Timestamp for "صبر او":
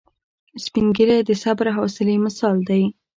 1.43-1.75